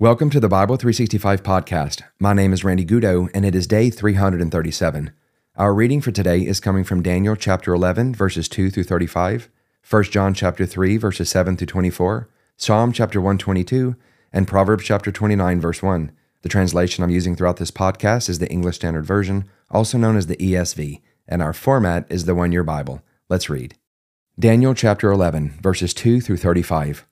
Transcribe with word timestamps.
Welcome 0.00 0.30
to 0.30 0.40
the 0.40 0.48
Bible 0.48 0.78
365 0.78 1.42
podcast. 1.42 2.00
My 2.18 2.32
name 2.32 2.54
is 2.54 2.64
Randy 2.64 2.86
Goudeau, 2.86 3.28
and 3.34 3.44
it 3.44 3.54
is 3.54 3.66
day 3.66 3.90
337. 3.90 5.10
Our 5.56 5.74
reading 5.74 6.00
for 6.00 6.10
today 6.10 6.40
is 6.40 6.58
coming 6.58 6.84
from 6.84 7.02
Daniel 7.02 7.36
chapter 7.36 7.74
11, 7.74 8.14
verses 8.14 8.48
2 8.48 8.70
through 8.70 8.84
35, 8.84 9.50
1 9.86 10.04
John 10.04 10.32
chapter 10.32 10.64
3, 10.64 10.96
verses 10.96 11.28
7 11.28 11.54
through 11.58 11.66
24, 11.66 12.30
Psalm 12.56 12.92
chapter 12.94 13.20
122, 13.20 13.94
and 14.32 14.48
Proverbs 14.48 14.84
chapter 14.84 15.12
29, 15.12 15.60
verse 15.60 15.82
1. 15.82 16.12
The 16.40 16.48
translation 16.48 17.04
I'm 17.04 17.10
using 17.10 17.36
throughout 17.36 17.58
this 17.58 17.70
podcast 17.70 18.30
is 18.30 18.38
the 18.38 18.48
English 18.48 18.76
Standard 18.76 19.04
Version, 19.04 19.50
also 19.70 19.98
known 19.98 20.16
as 20.16 20.28
the 20.28 20.36
ESV, 20.36 21.02
and 21.28 21.42
our 21.42 21.52
format 21.52 22.06
is 22.08 22.24
the 22.24 22.34
One 22.34 22.52
Year 22.52 22.64
Bible. 22.64 23.02
Let's 23.28 23.50
read. 23.50 23.74
Daniel 24.38 24.72
chapter 24.72 25.10
11, 25.10 25.58
verses 25.60 25.92
2 25.92 26.22
through 26.22 26.38
35. 26.38 27.06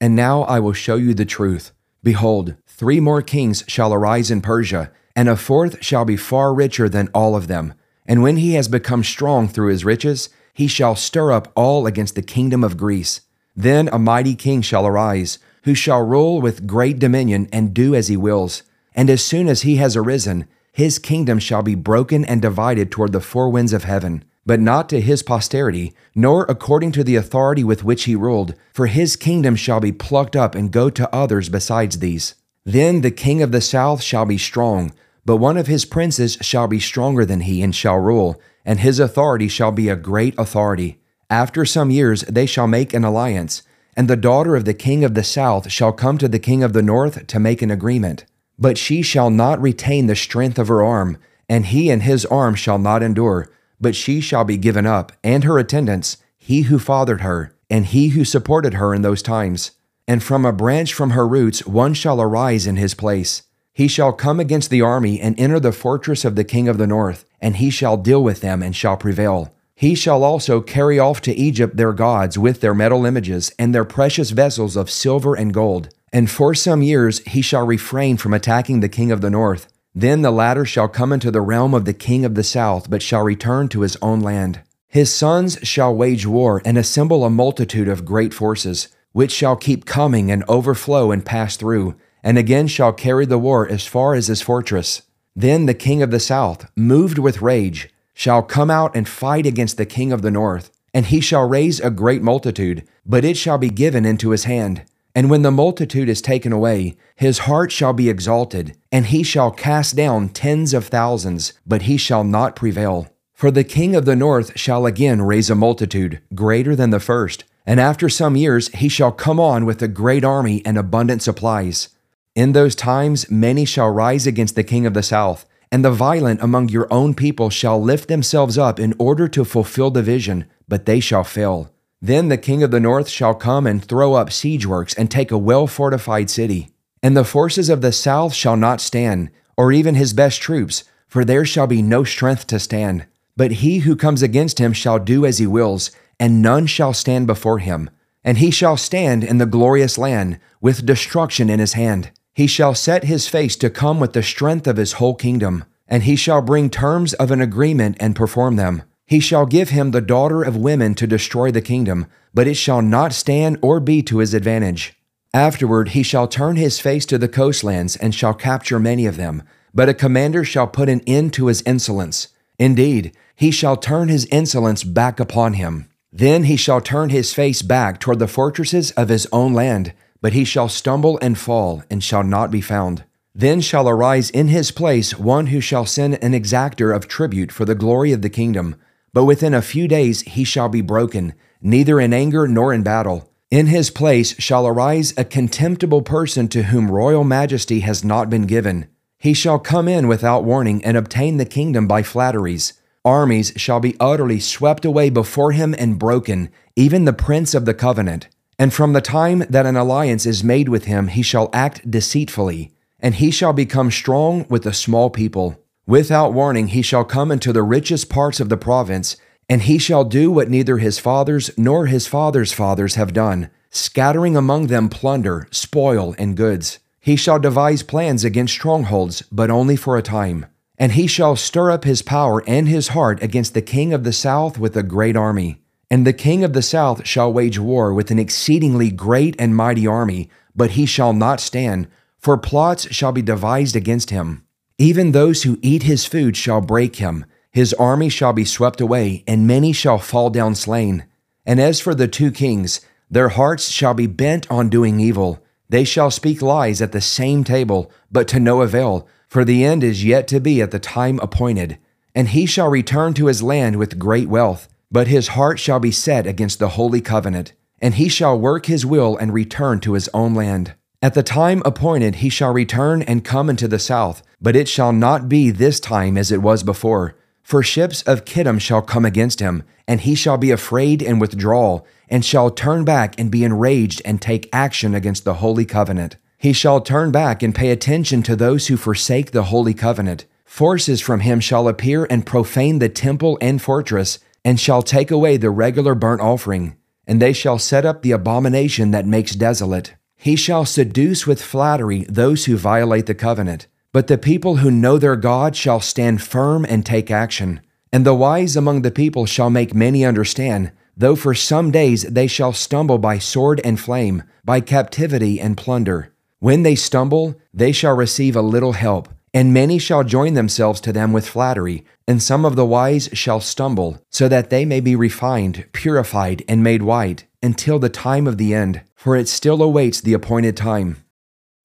And 0.00 0.14
now 0.14 0.42
I 0.42 0.60
will 0.60 0.72
show 0.72 0.94
you 0.94 1.14
the 1.14 1.24
truth. 1.24 1.72
Behold, 2.02 2.54
three 2.66 3.00
more 3.00 3.22
kings 3.22 3.64
shall 3.66 3.92
arise 3.92 4.30
in 4.30 4.40
Persia, 4.40 4.90
and 5.16 5.28
a 5.28 5.36
fourth 5.36 5.84
shall 5.84 6.04
be 6.04 6.16
far 6.16 6.54
richer 6.54 6.88
than 6.88 7.08
all 7.14 7.34
of 7.34 7.48
them. 7.48 7.74
And 8.06 8.22
when 8.22 8.36
he 8.36 8.54
has 8.54 8.68
become 8.68 9.02
strong 9.04 9.48
through 9.48 9.70
his 9.70 9.84
riches, 9.84 10.28
he 10.54 10.66
shall 10.66 10.96
stir 10.96 11.32
up 11.32 11.52
all 11.54 11.86
against 11.86 12.14
the 12.14 12.22
kingdom 12.22 12.64
of 12.64 12.76
Greece. 12.76 13.20
Then 13.56 13.88
a 13.88 13.98
mighty 13.98 14.34
king 14.34 14.62
shall 14.62 14.86
arise, 14.86 15.38
who 15.64 15.74
shall 15.74 16.02
rule 16.02 16.40
with 16.40 16.66
great 16.66 16.98
dominion 16.98 17.48
and 17.52 17.74
do 17.74 17.94
as 17.94 18.08
he 18.08 18.16
wills. 18.16 18.62
And 18.94 19.10
as 19.10 19.24
soon 19.24 19.48
as 19.48 19.62
he 19.62 19.76
has 19.76 19.96
arisen, 19.96 20.46
his 20.72 20.98
kingdom 20.98 21.38
shall 21.38 21.62
be 21.62 21.74
broken 21.74 22.24
and 22.24 22.40
divided 22.40 22.90
toward 22.90 23.12
the 23.12 23.20
four 23.20 23.50
winds 23.50 23.72
of 23.72 23.84
heaven 23.84 24.24
but 24.48 24.58
not 24.58 24.88
to 24.88 24.98
his 24.98 25.22
posterity, 25.22 25.92
nor 26.14 26.46
according 26.46 26.90
to 26.90 27.04
the 27.04 27.16
authority 27.16 27.62
with 27.62 27.84
which 27.84 28.04
he 28.04 28.16
ruled, 28.16 28.54
for 28.72 28.86
his 28.86 29.14
kingdom 29.14 29.54
shall 29.54 29.78
be 29.78 29.92
plucked 29.92 30.34
up 30.34 30.54
and 30.54 30.72
go 30.72 30.88
to 30.88 31.14
others 31.14 31.50
besides 31.50 31.98
these. 31.98 32.34
Then 32.64 33.02
the 33.02 33.10
king 33.10 33.42
of 33.42 33.52
the 33.52 33.60
south 33.60 34.00
shall 34.02 34.24
be 34.24 34.38
strong, 34.38 34.94
but 35.26 35.36
one 35.36 35.58
of 35.58 35.66
his 35.66 35.84
princes 35.84 36.38
shall 36.40 36.66
be 36.66 36.80
stronger 36.80 37.26
than 37.26 37.42
he 37.42 37.60
and 37.60 37.76
shall 37.76 37.98
rule, 37.98 38.40
and 38.64 38.80
his 38.80 38.98
authority 38.98 39.48
shall 39.48 39.70
be 39.70 39.90
a 39.90 39.96
great 39.96 40.34
authority. 40.38 40.98
After 41.28 41.66
some 41.66 41.90
years 41.90 42.22
they 42.22 42.46
shall 42.46 42.66
make 42.66 42.94
an 42.94 43.04
alliance, 43.04 43.64
and 43.98 44.08
the 44.08 44.16
daughter 44.16 44.56
of 44.56 44.64
the 44.64 44.72
king 44.72 45.04
of 45.04 45.12
the 45.12 45.24
south 45.24 45.70
shall 45.70 45.92
come 45.92 46.16
to 46.16 46.28
the 46.28 46.38
king 46.38 46.62
of 46.62 46.72
the 46.72 46.80
north 46.80 47.26
to 47.26 47.38
make 47.38 47.60
an 47.60 47.70
agreement. 47.70 48.24
But 48.58 48.78
she 48.78 49.02
shall 49.02 49.28
not 49.28 49.60
retain 49.60 50.06
the 50.06 50.16
strength 50.16 50.58
of 50.58 50.68
her 50.68 50.82
arm, 50.82 51.18
and 51.50 51.66
he 51.66 51.90
and 51.90 52.02
his 52.02 52.24
arm 52.24 52.54
shall 52.54 52.78
not 52.78 53.02
endure 53.02 53.50
but 53.80 53.94
she 53.94 54.20
shall 54.20 54.44
be 54.44 54.56
given 54.56 54.86
up, 54.86 55.12
and 55.22 55.44
her 55.44 55.58
attendants, 55.58 56.18
he 56.36 56.62
who 56.62 56.78
fathered 56.78 57.20
her, 57.20 57.54
and 57.70 57.86
he 57.86 58.08
who 58.08 58.24
supported 58.24 58.74
her 58.74 58.94
in 58.94 59.02
those 59.02 59.22
times. 59.22 59.72
And 60.06 60.22
from 60.22 60.44
a 60.44 60.52
branch 60.52 60.94
from 60.94 61.10
her 61.10 61.28
roots 61.28 61.66
one 61.66 61.94
shall 61.94 62.20
arise 62.20 62.66
in 62.66 62.76
his 62.76 62.94
place. 62.94 63.42
He 63.72 63.86
shall 63.86 64.12
come 64.12 64.40
against 64.40 64.70
the 64.70 64.82
army 64.82 65.20
and 65.20 65.38
enter 65.38 65.60
the 65.60 65.70
fortress 65.70 66.24
of 66.24 66.34
the 66.34 66.44
king 66.44 66.66
of 66.66 66.78
the 66.78 66.86
north, 66.86 67.24
and 67.40 67.56
he 67.56 67.70
shall 67.70 67.96
deal 67.96 68.22
with 68.22 68.40
them 68.40 68.62
and 68.62 68.74
shall 68.74 68.96
prevail. 68.96 69.54
He 69.76 69.94
shall 69.94 70.24
also 70.24 70.60
carry 70.60 70.98
off 70.98 71.20
to 71.20 71.34
Egypt 71.34 71.76
their 71.76 71.92
gods 71.92 72.36
with 72.36 72.60
their 72.60 72.74
metal 72.74 73.06
images 73.06 73.52
and 73.56 73.72
their 73.72 73.84
precious 73.84 74.30
vessels 74.30 74.74
of 74.74 74.90
silver 74.90 75.36
and 75.36 75.54
gold. 75.54 75.90
And 76.12 76.28
for 76.28 76.54
some 76.54 76.82
years 76.82 77.20
he 77.20 77.42
shall 77.42 77.64
refrain 77.64 78.16
from 78.16 78.34
attacking 78.34 78.80
the 78.80 78.88
king 78.88 79.12
of 79.12 79.20
the 79.20 79.30
north. 79.30 79.68
Then 79.98 80.22
the 80.22 80.30
latter 80.30 80.64
shall 80.64 80.86
come 80.86 81.12
into 81.12 81.32
the 81.32 81.40
realm 81.40 81.74
of 81.74 81.84
the 81.84 81.92
king 81.92 82.24
of 82.24 82.36
the 82.36 82.44
south, 82.44 82.88
but 82.88 83.02
shall 83.02 83.24
return 83.24 83.66
to 83.70 83.80
his 83.80 83.96
own 84.00 84.20
land. 84.20 84.60
His 84.86 85.12
sons 85.12 85.58
shall 85.64 85.92
wage 85.92 86.24
war 86.24 86.62
and 86.64 86.78
assemble 86.78 87.24
a 87.24 87.30
multitude 87.30 87.88
of 87.88 88.04
great 88.04 88.32
forces, 88.32 88.86
which 89.10 89.32
shall 89.32 89.56
keep 89.56 89.86
coming 89.86 90.30
and 90.30 90.44
overflow 90.46 91.10
and 91.10 91.26
pass 91.26 91.56
through, 91.56 91.96
and 92.22 92.38
again 92.38 92.68
shall 92.68 92.92
carry 92.92 93.26
the 93.26 93.40
war 93.40 93.68
as 93.68 93.88
far 93.88 94.14
as 94.14 94.28
his 94.28 94.40
fortress. 94.40 95.02
Then 95.34 95.66
the 95.66 95.74
king 95.74 96.00
of 96.00 96.12
the 96.12 96.20
south, 96.20 96.70
moved 96.76 97.18
with 97.18 97.42
rage, 97.42 97.88
shall 98.14 98.44
come 98.44 98.70
out 98.70 98.94
and 98.94 99.08
fight 99.08 99.46
against 99.46 99.78
the 99.78 99.84
king 99.84 100.12
of 100.12 100.22
the 100.22 100.30
north, 100.30 100.70
and 100.94 101.06
he 101.06 101.20
shall 101.20 101.48
raise 101.48 101.80
a 101.80 101.90
great 101.90 102.22
multitude, 102.22 102.86
but 103.04 103.24
it 103.24 103.36
shall 103.36 103.58
be 103.58 103.68
given 103.68 104.06
into 104.06 104.30
his 104.30 104.44
hand. 104.44 104.84
And 105.18 105.28
when 105.28 105.42
the 105.42 105.50
multitude 105.50 106.08
is 106.08 106.22
taken 106.22 106.52
away, 106.52 106.94
his 107.16 107.38
heart 107.38 107.72
shall 107.72 107.92
be 107.92 108.08
exalted, 108.08 108.76
and 108.92 109.06
he 109.06 109.24
shall 109.24 109.50
cast 109.50 109.96
down 109.96 110.28
tens 110.28 110.72
of 110.72 110.86
thousands, 110.86 111.54
but 111.66 111.82
he 111.82 111.96
shall 111.96 112.22
not 112.22 112.54
prevail. 112.54 113.08
For 113.34 113.50
the 113.50 113.64
king 113.64 113.96
of 113.96 114.04
the 114.04 114.14
north 114.14 114.56
shall 114.56 114.86
again 114.86 115.22
raise 115.22 115.50
a 115.50 115.56
multitude, 115.56 116.20
greater 116.36 116.76
than 116.76 116.90
the 116.90 117.00
first, 117.00 117.42
and 117.66 117.80
after 117.80 118.08
some 118.08 118.36
years 118.36 118.68
he 118.68 118.88
shall 118.88 119.10
come 119.10 119.40
on 119.40 119.66
with 119.66 119.82
a 119.82 119.88
great 119.88 120.22
army 120.22 120.62
and 120.64 120.78
abundant 120.78 121.20
supplies. 121.20 121.88
In 122.36 122.52
those 122.52 122.76
times 122.76 123.28
many 123.28 123.64
shall 123.64 123.90
rise 123.90 124.24
against 124.24 124.54
the 124.54 124.62
king 124.62 124.86
of 124.86 124.94
the 124.94 125.02
south, 125.02 125.46
and 125.72 125.84
the 125.84 125.90
violent 125.90 126.40
among 126.40 126.68
your 126.68 126.86
own 126.92 127.12
people 127.12 127.50
shall 127.50 127.82
lift 127.82 128.06
themselves 128.06 128.56
up 128.56 128.78
in 128.78 128.94
order 129.00 129.26
to 129.26 129.44
fulfill 129.44 129.90
the 129.90 130.00
vision, 130.00 130.44
but 130.68 130.86
they 130.86 131.00
shall 131.00 131.24
fail. 131.24 131.72
Then 132.00 132.28
the 132.28 132.38
king 132.38 132.62
of 132.62 132.70
the 132.70 132.80
north 132.80 133.08
shall 133.08 133.34
come 133.34 133.66
and 133.66 133.84
throw 133.84 134.14
up 134.14 134.32
siege 134.32 134.66
works 134.66 134.94
and 134.94 135.10
take 135.10 135.30
a 135.30 135.38
well 135.38 135.66
fortified 135.66 136.30
city. 136.30 136.70
And 137.02 137.16
the 137.16 137.24
forces 137.24 137.68
of 137.68 137.80
the 137.80 137.92
south 137.92 138.34
shall 138.34 138.56
not 138.56 138.80
stand, 138.80 139.30
or 139.56 139.72
even 139.72 139.94
his 139.94 140.12
best 140.12 140.40
troops, 140.40 140.84
for 141.06 141.24
there 141.24 141.44
shall 141.44 141.66
be 141.66 141.82
no 141.82 142.04
strength 142.04 142.46
to 142.48 142.60
stand. 142.60 143.06
But 143.36 143.52
he 143.52 143.78
who 143.78 143.96
comes 143.96 144.22
against 144.22 144.58
him 144.58 144.72
shall 144.72 144.98
do 144.98 145.24
as 145.24 145.38
he 145.38 145.46
wills, 145.46 145.90
and 146.20 146.42
none 146.42 146.66
shall 146.66 146.92
stand 146.92 147.26
before 147.26 147.58
him. 147.58 147.90
And 148.24 148.38
he 148.38 148.50
shall 148.50 148.76
stand 148.76 149.22
in 149.24 149.38
the 149.38 149.46
glorious 149.46 149.96
land, 149.96 150.38
with 150.60 150.86
destruction 150.86 151.48
in 151.48 151.60
his 151.60 151.74
hand. 151.74 152.10
He 152.34 152.46
shall 152.46 152.74
set 152.74 153.04
his 153.04 153.28
face 153.28 153.56
to 153.56 153.70
come 153.70 154.00
with 154.00 154.12
the 154.12 154.22
strength 154.22 154.66
of 154.66 154.76
his 154.76 154.94
whole 154.94 155.14
kingdom, 155.14 155.64
and 155.88 156.02
he 156.02 156.16
shall 156.16 156.42
bring 156.42 156.68
terms 156.68 157.14
of 157.14 157.30
an 157.30 157.40
agreement 157.40 157.96
and 157.98 158.14
perform 158.14 158.56
them. 158.56 158.82
He 159.08 159.20
shall 159.20 159.46
give 159.46 159.70
him 159.70 159.90
the 159.90 160.02
daughter 160.02 160.42
of 160.42 160.54
women 160.54 160.94
to 160.96 161.06
destroy 161.06 161.50
the 161.50 161.62
kingdom, 161.62 162.06
but 162.34 162.46
it 162.46 162.56
shall 162.56 162.82
not 162.82 163.14
stand 163.14 163.56
or 163.62 163.80
be 163.80 164.02
to 164.02 164.18
his 164.18 164.34
advantage. 164.34 164.92
Afterward 165.32 165.90
he 165.90 166.02
shall 166.02 166.28
turn 166.28 166.56
his 166.56 166.78
face 166.78 167.06
to 167.06 167.16
the 167.16 167.26
coastlands 167.26 167.96
and 167.96 168.14
shall 168.14 168.34
capture 168.34 168.78
many 168.78 169.06
of 169.06 169.16
them. 169.16 169.42
But 169.72 169.88
a 169.88 169.94
commander 169.94 170.44
shall 170.44 170.66
put 170.66 170.90
an 170.90 171.00
end 171.06 171.32
to 171.34 171.46
his 171.46 171.62
insolence. 171.62 172.28
Indeed, 172.58 173.16
he 173.34 173.50
shall 173.50 173.78
turn 173.78 174.08
his 174.08 174.26
insolence 174.26 174.84
back 174.84 175.18
upon 175.18 175.54
him. 175.54 175.88
Then 176.12 176.44
he 176.44 176.56
shall 176.56 176.82
turn 176.82 177.08
his 177.08 177.32
face 177.32 177.62
back 177.62 178.00
toward 178.00 178.18
the 178.18 178.28
fortresses 178.28 178.90
of 178.90 179.08
his 179.08 179.26
own 179.32 179.54
land, 179.54 179.94
but 180.20 180.34
he 180.34 180.44
shall 180.44 180.68
stumble 180.68 181.18
and 181.22 181.38
fall, 181.38 181.82
and 181.90 182.04
shall 182.04 182.24
not 182.24 182.50
be 182.50 182.60
found. 182.60 183.04
Then 183.34 183.62
shall 183.62 183.88
arise 183.88 184.28
in 184.28 184.48
his 184.48 184.70
place 184.70 185.18
one 185.18 185.46
who 185.46 185.62
shall 185.62 185.86
send 185.86 186.22
an 186.22 186.32
exactor 186.32 186.94
of 186.94 187.08
tribute 187.08 187.52
for 187.52 187.64
the 187.64 187.74
glory 187.74 188.12
of 188.12 188.20
the 188.20 188.28
kingdom 188.28 188.76
but 189.12 189.24
within 189.24 189.54
a 189.54 189.62
few 189.62 189.88
days 189.88 190.22
he 190.22 190.44
shall 190.44 190.68
be 190.68 190.80
broken, 190.80 191.34
neither 191.60 192.00
in 192.00 192.12
anger 192.12 192.46
nor 192.46 192.72
in 192.72 192.82
battle. 192.82 193.30
In 193.50 193.66
his 193.66 193.90
place 193.90 194.38
shall 194.38 194.66
arise 194.66 195.14
a 195.16 195.24
contemptible 195.24 196.02
person 196.02 196.48
to 196.48 196.64
whom 196.64 196.90
royal 196.90 197.24
majesty 197.24 197.80
has 197.80 198.04
not 198.04 198.28
been 198.28 198.46
given. 198.46 198.88
He 199.18 199.32
shall 199.34 199.58
come 199.58 199.88
in 199.88 200.06
without 200.06 200.44
warning 200.44 200.84
and 200.84 200.96
obtain 200.96 201.38
the 201.38 201.44
kingdom 201.44 201.88
by 201.88 202.02
flatteries. 202.02 202.74
Armies 203.04 203.52
shall 203.56 203.80
be 203.80 203.96
utterly 203.98 204.38
swept 204.38 204.84
away 204.84 205.08
before 205.08 205.52
him 205.52 205.74
and 205.78 205.98
broken, 205.98 206.50
even 206.76 207.04
the 207.04 207.12
prince 207.12 207.54
of 207.54 207.64
the 207.64 207.74
covenant. 207.74 208.28
And 208.58 208.74
from 208.74 208.92
the 208.92 209.00
time 209.00 209.40
that 209.48 209.66
an 209.66 209.76
alliance 209.76 210.26
is 210.26 210.44
made 210.44 210.68
with 210.68 210.84
him, 210.84 211.08
he 211.08 211.22
shall 211.22 211.48
act 211.52 211.90
deceitfully, 211.90 212.72
and 213.00 213.14
he 213.14 213.30
shall 213.30 213.52
become 213.52 213.90
strong 213.90 214.44
with 214.48 214.66
a 214.66 214.72
small 214.72 215.10
people. 215.10 215.56
Without 215.88 216.34
warning, 216.34 216.68
he 216.68 216.82
shall 216.82 217.02
come 217.02 217.32
into 217.32 217.50
the 217.50 217.62
richest 217.62 218.10
parts 218.10 218.40
of 218.40 218.50
the 218.50 218.58
province, 218.58 219.16
and 219.48 219.62
he 219.62 219.78
shall 219.78 220.04
do 220.04 220.30
what 220.30 220.50
neither 220.50 220.76
his 220.76 220.98
fathers 220.98 221.50
nor 221.56 221.86
his 221.86 222.06
fathers' 222.06 222.52
fathers 222.52 222.96
have 222.96 223.14
done, 223.14 223.48
scattering 223.70 224.36
among 224.36 224.66
them 224.66 224.90
plunder, 224.90 225.48
spoil, 225.50 226.14
and 226.18 226.36
goods. 226.36 226.78
He 227.00 227.16
shall 227.16 227.38
devise 227.38 227.82
plans 227.82 228.22
against 228.22 228.52
strongholds, 228.52 229.22
but 229.32 229.50
only 229.50 229.76
for 229.76 229.96
a 229.96 230.02
time. 230.02 230.44
And 230.76 230.92
he 230.92 231.06
shall 231.06 231.36
stir 231.36 231.70
up 231.70 231.84
his 231.84 232.02
power 232.02 232.44
and 232.46 232.68
his 232.68 232.88
heart 232.88 233.22
against 233.22 233.54
the 233.54 233.62
king 233.62 233.94
of 233.94 234.04
the 234.04 234.12
south 234.12 234.58
with 234.58 234.76
a 234.76 234.82
great 234.82 235.16
army. 235.16 235.62
And 235.90 236.06
the 236.06 236.12
king 236.12 236.44
of 236.44 236.52
the 236.52 236.60
south 236.60 237.06
shall 237.06 237.32
wage 237.32 237.58
war 237.58 237.94
with 237.94 238.10
an 238.10 238.18
exceedingly 238.18 238.90
great 238.90 239.34
and 239.38 239.56
mighty 239.56 239.86
army, 239.86 240.28
but 240.54 240.72
he 240.72 240.84
shall 240.84 241.14
not 241.14 241.40
stand, 241.40 241.88
for 242.18 242.36
plots 242.36 242.94
shall 242.94 243.12
be 243.12 243.22
devised 243.22 243.74
against 243.74 244.10
him. 244.10 244.44
Even 244.78 245.10
those 245.10 245.42
who 245.42 245.58
eat 245.60 245.82
his 245.82 246.04
food 246.06 246.36
shall 246.36 246.60
break 246.60 246.96
him. 246.96 247.24
His 247.50 247.74
army 247.74 248.08
shall 248.08 248.32
be 248.32 248.44
swept 248.44 248.80
away, 248.80 249.24
and 249.26 249.44
many 249.44 249.72
shall 249.72 249.98
fall 249.98 250.30
down 250.30 250.54
slain. 250.54 251.04
And 251.44 251.60
as 251.60 251.80
for 251.80 251.96
the 251.96 252.06
two 252.06 252.30
kings, 252.30 252.80
their 253.10 253.30
hearts 253.30 253.70
shall 253.70 253.94
be 253.94 254.06
bent 254.06 254.48
on 254.48 254.68
doing 254.68 255.00
evil. 255.00 255.42
They 255.68 255.82
shall 255.82 256.12
speak 256.12 256.40
lies 256.40 256.80
at 256.80 256.92
the 256.92 257.00
same 257.00 257.42
table, 257.42 257.90
but 258.12 258.28
to 258.28 258.38
no 258.38 258.62
avail, 258.62 259.08
for 259.26 259.44
the 259.44 259.64
end 259.64 259.82
is 259.82 260.04
yet 260.04 260.28
to 260.28 260.40
be 260.40 260.62
at 260.62 260.70
the 260.70 260.78
time 260.78 261.18
appointed. 261.20 261.78
And 262.14 262.28
he 262.28 262.46
shall 262.46 262.68
return 262.68 263.14
to 263.14 263.26
his 263.26 263.42
land 263.42 263.76
with 263.76 263.98
great 263.98 264.28
wealth, 264.28 264.68
but 264.92 265.08
his 265.08 265.28
heart 265.28 265.58
shall 265.58 265.80
be 265.80 265.90
set 265.90 266.26
against 266.26 266.60
the 266.60 266.70
holy 266.70 267.00
covenant. 267.00 267.52
And 267.80 267.94
he 267.94 268.08
shall 268.08 268.38
work 268.38 268.66
his 268.66 268.86
will 268.86 269.16
and 269.16 269.34
return 269.34 269.80
to 269.80 269.94
his 269.94 270.08
own 270.14 270.34
land. 270.34 270.74
At 271.02 271.14
the 271.14 271.22
time 271.22 271.62
appointed, 271.64 272.16
he 272.16 272.28
shall 272.28 272.52
return 272.52 273.02
and 273.02 273.24
come 273.24 273.50
into 273.50 273.68
the 273.68 273.78
south, 273.78 274.22
but 274.40 274.56
it 274.56 274.68
shall 274.68 274.92
not 274.92 275.28
be 275.28 275.50
this 275.50 275.80
time 275.80 276.16
as 276.16 276.30
it 276.30 276.42
was 276.42 276.62
before. 276.62 277.16
For 277.42 277.62
ships 277.62 278.02
of 278.02 278.24
Kittim 278.24 278.60
shall 278.60 278.82
come 278.82 279.04
against 279.04 279.40
him, 279.40 279.62
and 279.86 280.00
he 280.00 280.14
shall 280.14 280.36
be 280.36 280.50
afraid 280.50 281.02
and 281.02 281.20
withdraw, 281.20 281.80
and 282.08 282.24
shall 282.24 282.50
turn 282.50 282.84
back 282.84 283.18
and 283.18 283.30
be 283.30 283.42
enraged 283.42 284.02
and 284.04 284.20
take 284.20 284.48
action 284.52 284.94
against 284.94 285.24
the 285.24 285.34
holy 285.34 285.64
covenant. 285.64 286.16
He 286.36 286.52
shall 286.52 286.80
turn 286.80 287.10
back 287.10 287.42
and 287.42 287.54
pay 287.54 287.70
attention 287.70 288.22
to 288.24 288.36
those 288.36 288.68
who 288.68 288.76
forsake 288.76 289.32
the 289.32 289.44
holy 289.44 289.74
covenant. 289.74 290.26
Forces 290.44 291.00
from 291.00 291.20
him 291.20 291.40
shall 291.40 291.68
appear 291.68 292.06
and 292.08 292.24
profane 292.24 292.78
the 292.78 292.88
temple 292.88 293.38
and 293.40 293.60
fortress, 293.60 294.18
and 294.44 294.60
shall 294.60 294.82
take 294.82 295.10
away 295.10 295.36
the 295.36 295.50
regular 295.50 295.94
burnt 295.94 296.20
offering, 296.20 296.76
and 297.06 297.20
they 297.20 297.32
shall 297.32 297.58
set 297.58 297.84
up 297.84 298.02
the 298.02 298.12
abomination 298.12 298.92
that 298.92 299.06
makes 299.06 299.34
desolate. 299.34 299.94
He 300.16 300.36
shall 300.36 300.64
seduce 300.64 301.26
with 301.26 301.42
flattery 301.42 302.04
those 302.08 302.44
who 302.44 302.56
violate 302.56 303.06
the 303.06 303.14
covenant. 303.14 303.66
But 303.92 304.06
the 304.06 304.18
people 304.18 304.56
who 304.56 304.70
know 304.70 304.98
their 304.98 305.16
God 305.16 305.56
shall 305.56 305.80
stand 305.80 306.22
firm 306.22 306.64
and 306.64 306.84
take 306.84 307.10
action. 307.10 307.60
And 307.92 308.04
the 308.04 308.14
wise 308.14 308.54
among 308.54 308.82
the 308.82 308.90
people 308.90 309.24
shall 309.24 309.48
make 309.48 309.74
many 309.74 310.04
understand, 310.04 310.72
though 310.96 311.16
for 311.16 311.34
some 311.34 311.70
days 311.70 312.02
they 312.02 312.26
shall 312.26 312.52
stumble 312.52 312.98
by 312.98 313.18
sword 313.18 313.60
and 313.64 313.80
flame, 313.80 314.24
by 314.44 314.60
captivity 314.60 315.40
and 315.40 315.56
plunder. 315.56 316.12
When 316.38 316.64
they 316.64 316.74
stumble, 316.74 317.40
they 317.54 317.72
shall 317.72 317.96
receive 317.96 318.36
a 318.36 318.42
little 318.42 318.74
help, 318.74 319.08
and 319.32 319.54
many 319.54 319.78
shall 319.78 320.04
join 320.04 320.34
themselves 320.34 320.80
to 320.82 320.92
them 320.92 321.12
with 321.12 321.28
flattery, 321.28 321.84
and 322.06 322.22
some 322.22 322.44
of 322.44 322.56
the 322.56 322.66
wise 322.66 323.08
shall 323.12 323.40
stumble, 323.40 324.02
so 324.10 324.28
that 324.28 324.50
they 324.50 324.64
may 324.64 324.80
be 324.80 324.94
refined, 324.94 325.66
purified, 325.72 326.44
and 326.46 326.62
made 326.62 326.82
white, 326.82 327.24
until 327.42 327.78
the 327.78 327.88
time 327.88 328.26
of 328.26 328.36
the 328.36 328.54
end, 328.54 328.82
for 328.94 329.16
it 329.16 329.28
still 329.28 329.62
awaits 329.62 330.00
the 330.00 330.12
appointed 330.12 330.56
time. 330.56 331.04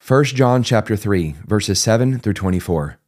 1 0.05 0.25
John 0.25 0.63
chapter 0.63 0.97
3, 0.97 1.33
verses 1.47 1.79
7 1.79 2.19
through 2.19 2.33
24. 2.33 2.99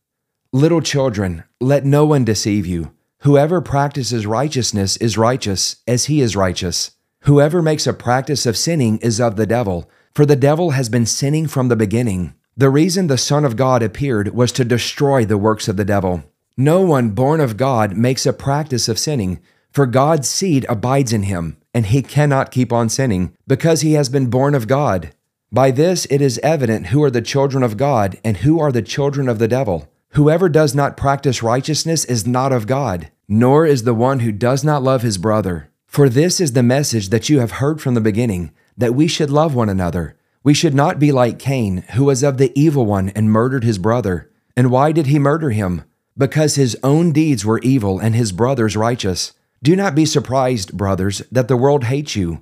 Little 0.54 0.80
children, 0.80 1.44
let 1.60 1.84
no 1.84 2.06
one 2.06 2.24
deceive 2.24 2.66
you. 2.66 2.94
Whoever 3.24 3.60
practices 3.60 4.26
righteousness 4.26 4.96
is 4.96 5.18
righteous, 5.18 5.76
as 5.86 6.06
he 6.06 6.22
is 6.22 6.38
righteous. 6.38 6.92
Whoever 7.24 7.62
makes 7.62 7.86
a 7.86 7.92
practice 7.92 8.46
of 8.46 8.56
sinning 8.56 8.98
is 9.00 9.20
of 9.20 9.36
the 9.36 9.46
devil, 9.46 9.90
for 10.14 10.26
the 10.26 10.38
devil 10.38 10.72
has 10.72 10.88
been 10.88 11.06
sinning 11.06 11.48
from 11.48 11.68
the 11.68 11.76
beginning. 11.76 12.34
The 12.56 12.70
reason 12.70 13.08
the 13.08 13.18
Son 13.18 13.44
of 13.44 13.58
God 13.58 13.84
appeared 13.84 14.34
was 14.34 14.54
to 14.54 14.64
destroy 14.64 15.26
the 15.26 15.38
works 15.38 15.68
of 15.68 15.76
the 15.76 15.84
devil. 15.84 16.24
No 16.56 16.80
one 16.80 17.10
born 17.10 17.42
of 17.42 17.58
God 17.58 17.98
makes 17.98 18.26
a 18.26 18.32
practice 18.32 18.88
of 18.88 18.98
sinning, 18.98 19.42
for 19.70 19.86
God's 19.86 20.30
seed 20.30 20.66
abides 20.70 21.12
in 21.12 21.24
him, 21.24 21.58
and 21.74 21.88
he 21.88 22.02
cannot 22.02 22.52
keep 22.52 22.72
on 22.72 22.88
sinning, 22.88 23.36
because 23.46 23.82
he 23.82 23.96
has 23.96 24.08
been 24.08 24.30
born 24.30 24.56
of 24.56 24.70
God. 24.70 25.12
By 25.52 25.72
this 25.72 26.06
it 26.10 26.22
is 26.22 26.40
evident 26.40 26.88
who 26.88 27.04
are 27.04 27.12
the 27.12 27.22
children 27.22 27.64
of 27.64 27.78
God 27.78 28.20
and 28.24 28.38
who 28.38 28.60
are 28.60 28.72
the 28.72 28.82
children 28.82 29.30
of 29.30 29.40
the 29.40 29.48
devil. 29.48 29.88
Whoever 30.10 30.50
does 30.50 30.74
not 30.74 30.98
practice 30.98 31.44
righteousness 31.44 32.06
is 32.06 32.26
not 32.26 32.52
of 32.52 32.68
God, 32.68 33.12
nor 33.28 33.66
is 33.66 33.84
the 33.84 33.94
one 33.94 34.20
who 34.22 34.32
does 34.32 34.64
not 34.64 34.84
love 34.84 35.02
his 35.02 35.18
brother. 35.18 35.70
For 35.88 36.10
this 36.10 36.42
is 36.42 36.54
the 36.54 36.64
message 36.64 37.10
that 37.10 37.30
you 37.30 37.40
have 37.40 37.52
heard 37.52 37.82
from 37.82 37.94
the 37.94 38.02
beginning, 38.02 38.52
that 38.78 38.96
we 38.96 39.08
should 39.08 39.30
love 39.30 39.56
one 39.56 39.70
another. 39.70 40.18
We 40.44 40.54
should 40.54 40.74
not 40.74 41.00
be 41.00 41.12
like 41.12 41.40
Cain, 41.40 41.84
who 41.94 42.06
was 42.06 42.22
of 42.22 42.38
the 42.38 42.52
evil 42.54 42.86
one 42.86 43.10
and 43.10 43.32
murdered 43.32 43.64
his 43.64 43.78
brother. 43.78 44.30
And 44.56 44.72
why 44.72 44.92
did 44.92 45.08
he 45.08 45.20
murder 45.20 45.52
him? 45.52 45.84
Because 46.18 46.56
his 46.56 46.78
own 46.84 47.12
deeds 47.12 47.46
were 47.46 47.60
evil 47.60 48.00
and 48.00 48.16
his 48.16 48.32
brother's 48.32 48.78
righteous. 48.78 49.34
Do 49.64 49.76
not 49.76 49.96
be 49.96 50.06
surprised, 50.06 50.78
brothers, 50.78 51.24
that 51.32 51.48
the 51.48 51.58
world 51.58 51.86
hates 51.86 52.16
you. 52.16 52.42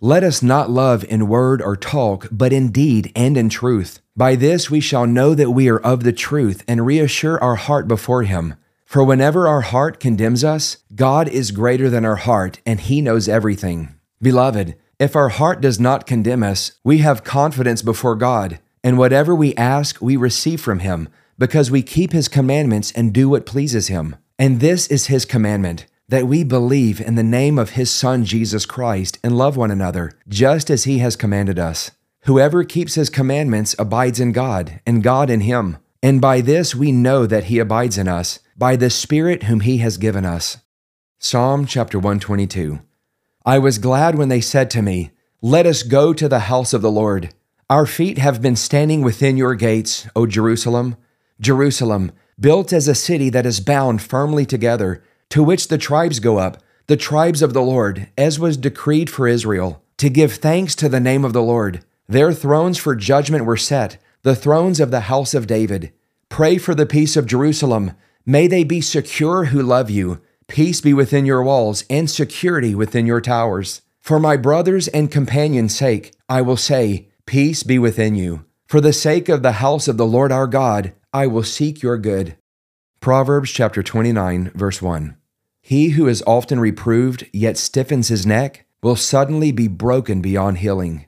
let 0.00 0.22
us 0.22 0.42
not 0.42 0.68
love 0.68 1.04
in 1.04 1.26
word 1.26 1.62
or 1.62 1.74
talk, 1.74 2.28
but 2.30 2.52
in 2.52 2.70
deed 2.70 3.10
and 3.16 3.34
in 3.36 3.48
truth. 3.48 4.00
By 4.14 4.34
this 4.34 4.70
we 4.70 4.78
shall 4.80 5.06
know 5.06 5.34
that 5.34 5.52
we 5.52 5.70
are 5.70 5.78
of 5.78 6.04
the 6.04 6.12
truth 6.12 6.62
and 6.68 6.84
reassure 6.84 7.42
our 7.42 7.56
heart 7.56 7.88
before 7.88 8.24
Him. 8.24 8.56
For 8.84 9.02
whenever 9.02 9.48
our 9.48 9.62
heart 9.62 9.98
condemns 9.98 10.44
us, 10.44 10.76
God 10.94 11.28
is 11.28 11.50
greater 11.50 11.88
than 11.88 12.04
our 12.04 12.16
heart, 12.16 12.60
and 12.66 12.78
He 12.78 13.00
knows 13.00 13.26
everything. 13.26 13.94
Beloved, 14.20 14.76
if 14.98 15.16
our 15.16 15.30
heart 15.30 15.62
does 15.62 15.80
not 15.80 16.06
condemn 16.06 16.42
us, 16.42 16.72
we 16.84 16.98
have 16.98 17.24
confidence 17.24 17.80
before 17.80 18.16
God, 18.16 18.60
and 18.84 18.98
whatever 18.98 19.34
we 19.34 19.54
ask, 19.56 20.02
we 20.02 20.16
receive 20.16 20.60
from 20.60 20.80
Him, 20.80 21.08
because 21.38 21.70
we 21.70 21.82
keep 21.82 22.12
His 22.12 22.28
commandments 22.28 22.92
and 22.92 23.14
do 23.14 23.30
what 23.30 23.46
pleases 23.46 23.88
Him. 23.88 24.16
And 24.38 24.60
this 24.60 24.88
is 24.88 25.06
His 25.06 25.24
commandment 25.24 25.86
that 26.08 26.28
we 26.28 26.44
believe 26.44 27.00
in 27.00 27.16
the 27.16 27.22
name 27.22 27.58
of 27.58 27.70
his 27.70 27.90
Son, 27.90 28.24
Jesus 28.24 28.64
Christ, 28.64 29.18
and 29.24 29.36
love 29.36 29.56
one 29.56 29.72
another, 29.72 30.12
just 30.28 30.70
as 30.70 30.84
he 30.84 30.98
has 30.98 31.16
commanded 31.16 31.58
us. 31.58 31.90
Whoever 32.26 32.62
keeps 32.62 32.94
his 32.94 33.10
commandments 33.10 33.74
abides 33.78 34.20
in 34.20 34.30
God, 34.32 34.80
and 34.86 35.02
God 35.02 35.30
in 35.30 35.40
him. 35.40 35.78
And 36.02 36.20
by 36.20 36.40
this 36.40 36.74
we 36.74 36.92
know 36.92 37.26
that 37.26 37.44
he 37.44 37.58
abides 37.58 37.98
in 37.98 38.06
us, 38.06 38.38
by 38.56 38.76
the 38.76 38.90
Spirit 38.90 39.44
whom 39.44 39.60
he 39.60 39.78
has 39.78 39.96
given 39.96 40.24
us. 40.24 40.58
Psalm 41.18 41.66
chapter 41.66 41.98
122. 41.98 42.80
I 43.44 43.58
was 43.58 43.78
glad 43.78 44.16
when 44.16 44.28
they 44.28 44.40
said 44.40 44.70
to 44.70 44.82
me, 44.82 45.10
Let 45.42 45.66
us 45.66 45.82
go 45.82 46.12
to 46.12 46.28
the 46.28 46.40
house 46.40 46.72
of 46.72 46.82
the 46.82 46.90
Lord. 46.90 47.34
Our 47.68 47.86
feet 47.86 48.18
have 48.18 48.40
been 48.40 48.54
standing 48.54 49.02
within 49.02 49.36
your 49.36 49.56
gates, 49.56 50.06
O 50.14 50.26
Jerusalem. 50.26 50.96
Jerusalem, 51.40 52.12
built 52.38 52.72
as 52.72 52.86
a 52.86 52.94
city 52.94 53.28
that 53.30 53.46
is 53.46 53.58
bound 53.58 54.02
firmly 54.02 54.46
together 54.46 55.02
to 55.30 55.42
which 55.42 55.68
the 55.68 55.78
tribes 55.78 56.20
go 56.20 56.38
up, 56.38 56.62
the 56.86 56.96
tribes 56.96 57.42
of 57.42 57.52
the 57.52 57.62
Lord, 57.62 58.08
as 58.16 58.38
was 58.38 58.56
decreed 58.56 59.10
for 59.10 59.26
Israel, 59.26 59.82
to 59.98 60.08
give 60.08 60.34
thanks 60.34 60.74
to 60.76 60.88
the 60.88 61.00
name 61.00 61.24
of 61.24 61.32
the 61.32 61.42
Lord. 61.42 61.84
Their 62.08 62.32
thrones 62.32 62.78
for 62.78 62.94
judgment 62.94 63.44
were 63.44 63.56
set, 63.56 63.98
the 64.22 64.36
thrones 64.36 64.78
of 64.78 64.90
the 64.90 65.00
house 65.00 65.34
of 65.34 65.46
David. 65.46 65.92
Pray 66.28 66.58
for 66.58 66.74
the 66.74 66.86
peace 66.86 67.16
of 67.16 67.26
Jerusalem. 67.26 67.92
May 68.24 68.46
they 68.46 68.64
be 68.64 68.80
secure 68.80 69.46
who 69.46 69.62
love 69.62 69.90
you. 69.90 70.20
Peace 70.48 70.80
be 70.80 70.94
within 70.94 71.26
your 71.26 71.42
walls 71.42 71.84
and 71.90 72.08
security 72.08 72.74
within 72.74 73.06
your 73.06 73.20
towers. 73.20 73.82
For 74.00 74.20
my 74.20 74.36
brothers 74.36 74.86
and 74.88 75.10
companions' 75.10 75.76
sake, 75.76 76.12
I 76.28 76.42
will 76.42 76.56
say, 76.56 77.08
Peace 77.26 77.64
be 77.64 77.78
within 77.78 78.14
you. 78.14 78.44
For 78.68 78.80
the 78.80 78.92
sake 78.92 79.28
of 79.28 79.42
the 79.42 79.52
house 79.52 79.88
of 79.88 79.96
the 79.96 80.06
Lord 80.06 80.30
our 80.30 80.46
God, 80.46 80.92
I 81.12 81.26
will 81.26 81.42
seek 81.42 81.82
your 81.82 81.98
good. 81.98 82.36
Proverbs 83.00 83.50
chapter 83.50 83.82
29, 83.82 84.52
verse 84.54 84.80
1. 84.80 85.16
He 85.66 85.88
who 85.88 86.06
is 86.06 86.22
often 86.28 86.60
reproved 86.60 87.26
yet 87.32 87.56
stiffens 87.56 88.06
his 88.06 88.24
neck 88.24 88.66
will 88.84 88.94
suddenly 88.94 89.50
be 89.50 89.66
broken 89.66 90.20
beyond 90.20 90.58
healing. 90.58 91.06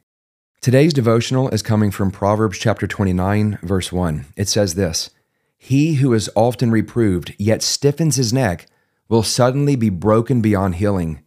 Today's 0.61 0.93
devotional 0.93 1.49
is 1.51 1.63
coming 1.63 1.93
from 1.93 2.11
Proverbs 2.11 2.59
chapter 2.59 2.89
29, 2.89 3.61
verse 3.63 3.93
1. 3.93 4.25
It 4.37 4.49
says 4.49 4.75
this 4.75 5.11
He 5.59 5.95
who 5.95 6.13
is 6.13 6.29
often 6.35 6.73
reproved 6.73 7.37
yet 7.39 7.63
stiffens 7.63 8.17
his 8.17 8.33
neck 8.33 8.67
will 9.09 9.23
suddenly 9.23 9.77
be 9.77 9.91
broken 9.91 10.41
beyond 10.41 10.75
healing. 10.75 11.23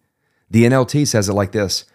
The 0.50 0.66
NLT 0.66 1.08
says 1.08 1.30
it 1.30 1.34
like 1.34 1.54
this 1.54 1.86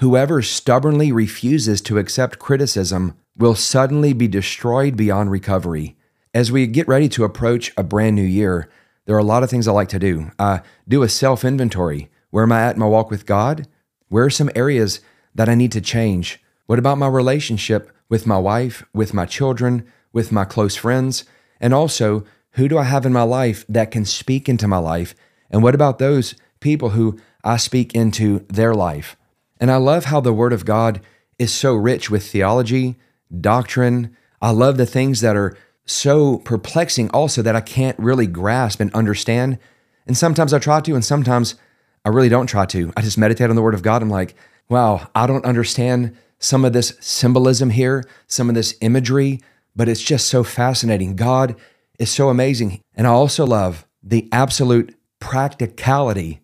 Whoever 0.00 0.42
stubbornly 0.42 1.10
refuses 1.10 1.80
to 1.80 1.96
accept 1.96 2.38
criticism 2.38 3.16
will 3.34 3.54
suddenly 3.54 4.12
be 4.12 4.28
destroyed 4.28 4.98
beyond 4.98 5.30
recovery. 5.30 5.96
As 6.34 6.52
we 6.52 6.66
get 6.66 6.86
ready 6.86 7.08
to 7.08 7.24
approach 7.24 7.72
a 7.78 7.82
brand 7.82 8.14
new 8.14 8.22
year, 8.22 8.68
there 9.04 9.16
are 9.16 9.20
a 9.20 9.24
lot 9.24 9.42
of 9.42 9.50
things 9.50 9.66
I 9.66 9.72
like 9.72 9.88
to 9.88 9.98
do. 9.98 10.30
I 10.38 10.62
do 10.86 11.02
a 11.02 11.08
self 11.08 11.44
inventory. 11.44 12.10
Where 12.30 12.44
am 12.44 12.52
I 12.52 12.62
at 12.62 12.74
in 12.74 12.80
my 12.80 12.86
walk 12.86 13.10
with 13.10 13.26
God? 13.26 13.66
Where 14.08 14.24
are 14.24 14.30
some 14.30 14.50
areas 14.54 15.00
that 15.34 15.48
I 15.48 15.54
need 15.54 15.72
to 15.72 15.80
change? 15.80 16.40
What 16.66 16.78
about 16.78 16.98
my 16.98 17.08
relationship 17.08 17.90
with 18.08 18.26
my 18.26 18.38
wife, 18.38 18.84
with 18.94 19.12
my 19.12 19.26
children, 19.26 19.86
with 20.12 20.32
my 20.32 20.44
close 20.44 20.76
friends? 20.76 21.24
And 21.60 21.74
also, 21.74 22.24
who 22.52 22.68
do 22.68 22.78
I 22.78 22.84
have 22.84 23.06
in 23.06 23.12
my 23.12 23.22
life 23.22 23.64
that 23.68 23.90
can 23.90 24.04
speak 24.04 24.48
into 24.48 24.68
my 24.68 24.78
life? 24.78 25.14
And 25.50 25.62
what 25.62 25.74
about 25.74 25.98
those 25.98 26.34
people 26.60 26.90
who 26.90 27.18
I 27.44 27.56
speak 27.56 27.94
into 27.94 28.40
their 28.48 28.74
life? 28.74 29.16
And 29.58 29.70
I 29.70 29.76
love 29.76 30.06
how 30.06 30.20
the 30.20 30.32
Word 30.32 30.52
of 30.52 30.64
God 30.64 31.00
is 31.38 31.52
so 31.52 31.74
rich 31.74 32.10
with 32.10 32.26
theology, 32.26 32.98
doctrine. 33.40 34.16
I 34.40 34.50
love 34.50 34.76
the 34.76 34.86
things 34.86 35.20
that 35.20 35.36
are 35.36 35.56
so 35.84 36.38
perplexing 36.38 37.10
also 37.10 37.42
that 37.42 37.56
I 37.56 37.60
can't 37.60 37.98
really 37.98 38.26
grasp 38.26 38.80
and 38.80 38.92
understand. 38.94 39.58
And 40.06 40.16
sometimes 40.16 40.52
I 40.52 40.58
try 40.58 40.80
to, 40.80 40.94
and 40.94 41.04
sometimes 41.04 41.56
I 42.04 42.08
really 42.08 42.28
don't 42.28 42.46
try 42.46 42.66
to. 42.66 42.92
I 42.96 43.02
just 43.02 43.18
meditate 43.18 43.50
on 43.50 43.56
the 43.56 43.62
Word 43.62 43.74
of 43.74 43.82
God. 43.82 44.02
I'm 44.02 44.10
like, 44.10 44.34
wow, 44.68 45.08
I 45.14 45.26
don't 45.26 45.44
understand 45.44 46.16
some 46.38 46.64
of 46.64 46.72
this 46.72 46.96
symbolism 47.00 47.70
here, 47.70 48.04
some 48.26 48.48
of 48.48 48.54
this 48.54 48.74
imagery, 48.80 49.40
but 49.76 49.88
it's 49.88 50.02
just 50.02 50.26
so 50.26 50.42
fascinating. 50.42 51.14
God 51.14 51.56
is 51.98 52.10
so 52.10 52.28
amazing. 52.28 52.80
And 52.94 53.06
I 53.06 53.10
also 53.10 53.46
love 53.46 53.86
the 54.02 54.28
absolute 54.32 54.96
practicality 55.20 56.40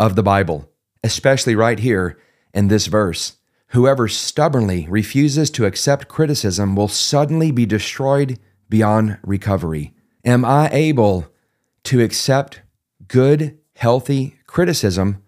of 0.00 0.16
the 0.16 0.22
Bible, 0.22 0.70
especially 1.04 1.54
right 1.54 1.78
here 1.78 2.18
in 2.52 2.68
this 2.68 2.86
verse. 2.86 3.36
Whoever 3.68 4.08
stubbornly 4.08 4.86
refuses 4.88 5.50
to 5.50 5.66
accept 5.66 6.08
criticism 6.08 6.74
will 6.74 6.88
suddenly 6.88 7.50
be 7.50 7.66
destroyed 7.66 8.38
beyond 8.68 9.18
recovery. 9.22 9.94
Am 10.24 10.44
I 10.44 10.68
able 10.70 11.26
to 11.84 12.02
accept 12.02 12.62
good, 13.08 13.58
healthy 13.74 14.36
criticism, 14.46 15.22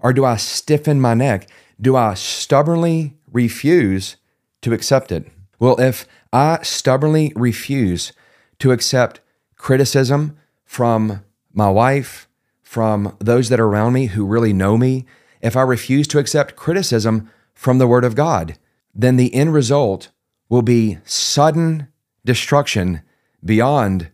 or 0.00 0.12
do 0.12 0.24
I 0.24 0.36
stiffen 0.36 1.00
my 1.00 1.14
neck? 1.14 1.48
Do 1.80 1.96
I 1.96 2.14
stubbornly 2.14 3.16
refuse 3.32 4.16
to 4.62 4.72
accept 4.72 5.10
it? 5.10 5.26
Well, 5.58 5.80
if 5.80 6.06
I 6.32 6.60
stubbornly 6.62 7.32
refuse 7.34 8.12
to 8.58 8.72
accept 8.72 9.20
criticism 9.56 10.36
from 10.64 11.24
my 11.52 11.70
wife, 11.70 12.28
from 12.62 13.16
those 13.18 13.48
that 13.48 13.60
are 13.60 13.66
around 13.66 13.92
me 13.92 14.06
who 14.06 14.26
really 14.26 14.52
know 14.52 14.76
me, 14.76 15.06
if 15.40 15.56
I 15.56 15.62
refuse 15.62 16.08
to 16.08 16.18
accept 16.18 16.56
criticism 16.56 17.30
from 17.54 17.78
the 17.78 17.86
Word 17.86 18.04
of 18.04 18.14
God, 18.14 18.58
then 18.94 19.16
the 19.16 19.34
end 19.34 19.52
result 19.52 20.10
will 20.48 20.62
be 20.62 20.98
sudden 21.04 21.88
destruction 22.24 23.02
beyond 23.44 24.10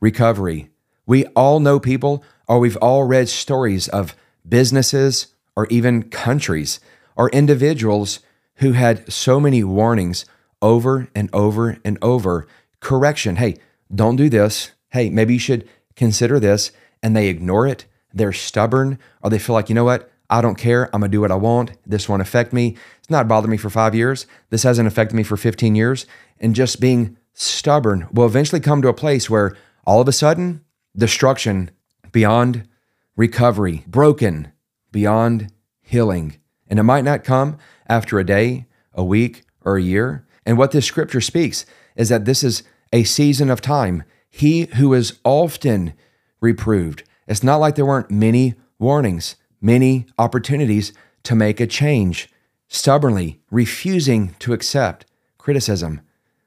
recovery. 0.00 0.70
We 1.06 1.26
all 1.26 1.60
know 1.60 1.80
people, 1.80 2.24
or 2.46 2.58
we've 2.58 2.76
all 2.76 3.04
read 3.04 3.28
stories 3.28 3.88
of 3.88 4.14
businesses 4.48 5.28
or 5.56 5.66
even 5.66 6.04
countries 6.04 6.80
or 7.16 7.28
individuals 7.30 8.20
who 8.56 8.72
had 8.72 9.12
so 9.12 9.40
many 9.40 9.64
warnings 9.64 10.24
over 10.62 11.08
and 11.14 11.28
over 11.32 11.78
and 11.84 11.98
over. 12.02 12.46
Correction 12.80 13.36
hey, 13.36 13.56
don't 13.94 14.16
do 14.16 14.28
this. 14.28 14.72
Hey, 14.90 15.10
maybe 15.10 15.34
you 15.34 15.38
should 15.38 15.68
consider 15.96 16.38
this. 16.38 16.72
And 17.02 17.16
they 17.16 17.28
ignore 17.28 17.66
it. 17.66 17.86
They're 18.12 18.32
stubborn, 18.32 18.98
or 19.22 19.30
they 19.30 19.38
feel 19.38 19.54
like, 19.54 19.68
you 19.68 19.74
know 19.74 19.84
what? 19.84 20.10
I 20.28 20.40
don't 20.40 20.58
care. 20.58 20.84
I'm 20.94 21.00
going 21.00 21.10
to 21.10 21.16
do 21.16 21.20
what 21.20 21.32
I 21.32 21.36
want. 21.36 21.72
This 21.86 22.08
won't 22.08 22.22
affect 22.22 22.52
me. 22.52 22.76
It's 22.98 23.10
not 23.10 23.26
bothered 23.26 23.50
me 23.50 23.56
for 23.56 23.70
five 23.70 23.94
years. 23.94 24.26
This 24.50 24.62
hasn't 24.62 24.86
affected 24.86 25.16
me 25.16 25.22
for 25.22 25.36
15 25.36 25.74
years. 25.74 26.06
And 26.38 26.54
just 26.54 26.80
being 26.80 27.16
stubborn 27.40 28.08
will 28.12 28.26
eventually 28.26 28.60
come 28.60 28.82
to 28.82 28.88
a 28.88 28.94
place 28.94 29.28
where 29.28 29.56
all 29.86 30.00
of 30.00 30.08
a 30.08 30.12
sudden, 30.12 30.64
destruction 30.96 31.70
beyond 32.12 32.68
recovery, 33.16 33.84
broken 33.86 34.52
beyond 34.92 35.52
healing. 35.82 36.36
And 36.68 36.78
it 36.78 36.84
might 36.84 37.04
not 37.04 37.24
come 37.24 37.58
after 37.88 38.18
a 38.18 38.26
day, 38.26 38.66
a 38.92 39.04
week, 39.04 39.44
or 39.64 39.76
a 39.76 39.82
year. 39.82 40.26
And 40.44 40.58
what 40.58 40.72
this 40.72 40.86
scripture 40.86 41.20
speaks 41.20 41.66
is 41.96 42.08
that 42.08 42.24
this 42.24 42.42
is 42.42 42.62
a 42.92 43.04
season 43.04 43.50
of 43.50 43.60
time. 43.60 44.04
He 44.28 44.66
who 44.76 44.94
is 44.94 45.18
often 45.24 45.94
reproved. 46.40 47.02
It's 47.26 47.42
not 47.42 47.56
like 47.56 47.74
there 47.74 47.86
weren't 47.86 48.10
many 48.10 48.54
warnings 48.78 49.36
many 49.60 50.06
opportunities 50.18 50.92
to 51.24 51.34
make 51.34 51.60
a 51.60 51.66
change, 51.66 52.30
stubbornly 52.68 53.40
refusing 53.50 54.34
to 54.38 54.52
accept 54.52 55.06
criticism, 55.38 56.00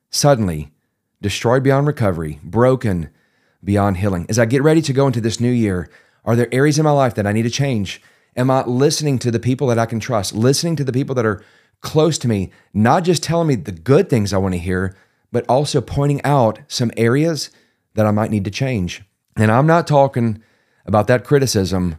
suddenly 0.10 0.72
destroyed 1.24 1.63
beyond 1.63 1.88
recovery, 1.88 2.39
broken 2.44 3.10
beyond 3.63 3.98
healing. 3.98 4.27
As 4.30 4.38
I 4.38 4.46
get 4.46 4.62
ready 4.62 4.82
to 4.82 4.94
go 4.94 5.08
into 5.08 5.22
this 5.22 5.39
new 5.39 5.50
year, 5.50 5.89
are 6.25 6.36
there 6.36 6.53
areas 6.53 6.77
in 6.77 6.84
my 6.84 6.92
life 6.92 7.15
that 7.15 7.25
I 7.25 7.32
need 7.32 7.44
to 7.44 7.50
change? 7.50 8.01
Am 8.36 8.51
I 8.51 8.63
listening 8.65 9.18
to 9.20 9.32
the 9.32 9.39
people 9.39 9.68
that 9.68 9.80
I 9.80 9.86
can 9.86 10.00
trust, 10.00 10.36
listening 10.36 10.75
to 10.75 10.84
the 10.84 10.92
people 10.92 11.15
that 11.15 11.25
are 11.25 11.44
close 11.82 12.18
to 12.20 12.27
me, 12.27 12.51
not 12.74 13.03
just 13.03 13.24
telling 13.24 13.48
me 13.48 13.56
the 13.56 13.72
good 13.72 14.10
things 14.10 14.34
I 14.34 14.38
want 14.38 14.53
to 14.53 14.60
hear, 14.60 14.96
but 15.32 15.46
also 15.48 15.82
pointing 15.82 16.22
out 16.24 16.60
some 16.68 16.92
areas 16.98 17.50
that 17.96 18.06
I 18.06 18.12
might 18.12 18.30
need 18.30 18.46
to 18.46 18.51
change? 18.51 19.01
And 19.38 19.50
I'm 19.50 19.65
not 19.65 19.88
talking 19.88 20.44
about 20.86 21.08
that 21.08 21.24
criticism 21.24 21.96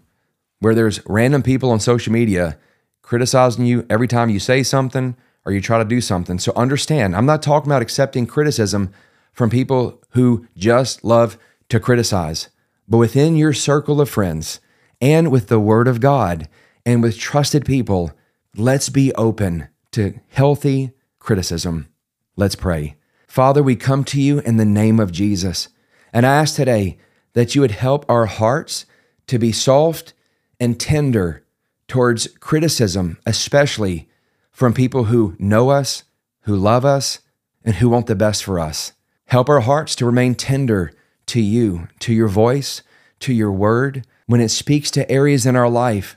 where 0.61 0.75
there's 0.75 1.01
random 1.07 1.43
people 1.43 1.71
on 1.71 1.81
social 1.81 2.13
media 2.13 2.59
criticizing 3.01 3.65
you 3.65 3.87
every 3.89 4.09
time 4.09 4.29
you 4.29 4.39
say 4.39 4.63
something 4.63 5.17
or 5.47 5.53
you 5.53 5.63
try 5.63 5.79
to 5.79 5.85
do 5.85 6.01
something. 6.01 6.39
So 6.39 6.53
understand, 6.57 7.17
I'm 7.17 7.27
not 7.27 7.43
talking 7.43 7.71
about 7.71 7.83
accepting 7.83 8.27
criticism 8.27 8.93
from 9.35 9.51
people 9.51 10.03
who 10.11 10.47
just 10.57 11.05
love 11.05 11.37
to 11.69 11.79
criticize, 11.79 12.49
but 12.89 12.99
within 12.99 13.37
your 13.37 13.53
circle 13.53 14.01
of 14.01 14.09
friends 14.09 14.61
and 15.01 15.31
with 15.31 15.49
the 15.49 15.61
Word 15.61 15.89
of 15.89 16.01
God 16.01 16.49
and 16.87 17.03
with 17.03 17.19
trusted 17.19 17.67
people, 17.67 18.13
let's 18.57 18.89
be 18.89 19.13
open 19.15 19.69
to 19.93 20.19
healthy 20.29 20.93
criticism. 21.19 21.89
Let's 22.37 22.57
pray. 22.57 22.97
Father, 23.27 23.63
we 23.63 23.77
come 23.77 24.05
to 24.05 24.21
you 24.21 24.39
in 24.41 24.57
the 24.57 24.65
name 24.65 24.99
of 24.99 25.13
Jesus 25.13 25.69
and 26.15 26.25
I 26.25 26.37
ask 26.37 26.55
today 26.55 26.97
that 27.33 27.55
you 27.55 27.61
would 27.61 27.73
help 27.73 28.09
our 28.09 28.27
hearts 28.27 28.87
to 29.27 29.37
be 29.37 29.51
soft 29.51 30.15
and 30.61 30.79
tender 30.79 31.45
towards 31.89 32.29
criticism, 32.39 33.19
especially 33.27 34.09
from 34.53 34.73
people 34.73 35.05
who 35.05 35.35
know 35.41 35.71
us, 35.71 36.05
who 36.43 36.55
love 36.55 36.85
us, 36.85 37.19
and 37.65 37.75
who 37.75 37.89
want 37.89 38.07
the 38.07 38.15
best 38.15 38.45
for 38.45 38.61
us. 38.61 38.93
Help 39.27 39.49
our 39.49 39.61
hearts 39.61 39.95
to 39.97 40.07
remain 40.07 40.35
tender 40.35 40.93
to 41.27 41.41
you, 41.41 41.89
to 42.01 42.13
your 42.13 42.29
voice, 42.29 42.83
to 43.21 43.33
your 43.33 43.53
word, 43.53 44.07
when 44.27 44.41
it 44.41 44.51
speaks 44.51 44.91
to 44.93 45.11
areas 45.11 45.47
in 45.47 45.57
our 45.57 45.69
life 45.69 46.17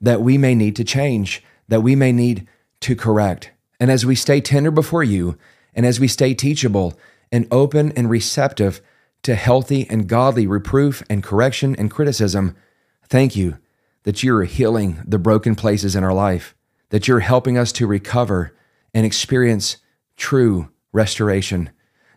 that 0.00 0.20
we 0.20 0.36
may 0.38 0.54
need 0.54 0.76
to 0.76 0.84
change, 0.84 1.42
that 1.68 1.82
we 1.82 1.94
may 1.94 2.12
need 2.12 2.46
to 2.80 2.94
correct. 2.94 3.50
And 3.80 3.90
as 3.90 4.06
we 4.06 4.14
stay 4.14 4.40
tender 4.40 4.70
before 4.70 5.04
you, 5.04 5.36
and 5.74 5.84
as 5.84 6.00
we 6.00 6.08
stay 6.08 6.34
teachable 6.34 6.98
and 7.30 7.46
open 7.50 7.92
and 7.92 8.08
receptive 8.08 8.80
to 9.22 9.34
healthy 9.34 9.88
and 9.90 10.08
godly 10.08 10.46
reproof 10.46 11.02
and 11.10 11.22
correction 11.22 11.74
and 11.76 11.90
criticism, 11.90 12.56
thank 13.04 13.36
you 13.36 13.58
that 14.04 14.22
you're 14.22 14.44
healing 14.44 15.02
the 15.04 15.18
broken 15.18 15.54
places 15.54 15.96
in 15.96 16.04
our 16.04 16.14
life, 16.14 16.54
that 16.90 17.08
you're 17.08 17.20
helping 17.20 17.58
us 17.58 17.72
to 17.72 17.86
recover 17.86 18.52
and 18.94 19.04
experience 19.04 19.78
true 20.16 20.70
restoration. 20.92 21.70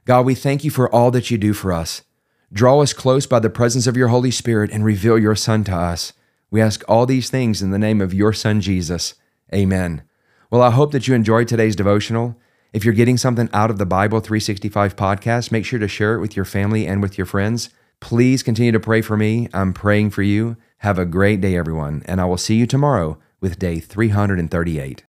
God, 0.10 0.26
we 0.26 0.34
thank 0.34 0.64
you 0.64 0.72
for 0.72 0.92
all 0.92 1.12
that 1.12 1.30
you 1.30 1.38
do 1.38 1.54
for 1.54 1.72
us. 1.72 2.02
Draw 2.52 2.82
us 2.82 2.94
close 2.94 3.28
by 3.28 3.38
the 3.38 3.48
presence 3.48 3.86
of 3.86 3.96
your 3.96 4.08
Holy 4.08 4.32
Spirit 4.32 4.72
and 4.72 4.84
reveal 4.84 5.20
your 5.20 5.36
Son 5.36 5.64
to 5.66 5.76
us. 5.76 6.14
We 6.50 6.62
ask 6.62 6.84
all 6.88 7.06
these 7.06 7.30
things 7.30 7.62
in 7.62 7.70
the 7.70 7.78
name 7.78 8.02
of 8.02 8.12
your 8.12 8.34
Son, 8.34 8.60
Jesus. 8.60 9.14
Amen. 9.54 10.02
Well, 10.50 10.64
I 10.64 10.72
hope 10.72 10.94
that 10.94 11.08
you 11.08 11.14
enjoyed 11.14 11.48
today's 11.48 11.76
devotional. 11.76 12.36
If 12.74 12.84
you're 12.84 12.96
getting 12.96 13.18
something 13.18 13.52
out 13.54 13.70
of 13.70 13.78
the 13.78 13.86
Bible 13.86 14.20
365 14.20 14.96
podcast, 14.96 15.52
make 15.52 15.64
sure 15.64 15.78
to 15.78 15.88
share 15.88 16.16
it 16.16 16.22
with 16.22 16.36
your 16.36 16.44
family 16.44 16.88
and 16.88 17.04
with 17.04 17.20
your 17.20 17.28
friends. 17.28 17.70
Please 18.00 18.42
continue 18.42 18.72
to 18.72 18.80
pray 18.80 19.04
for 19.04 19.16
me. 19.16 19.48
I'm 19.54 19.74
praying 19.74 20.10
for 20.10 20.24
you. 20.24 20.58
Have 20.80 20.98
a 20.98 21.06
great 21.06 21.40
day, 21.40 21.56
everyone, 21.56 22.02
and 22.08 22.20
I 22.20 22.26
will 22.26 22.38
see 22.38 22.56
you 22.56 22.66
tomorrow 22.66 23.20
with 23.42 23.60
day 23.60 23.80
338. 23.80 25.04